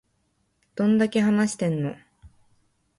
[0.73, 1.93] どんだけ話してんの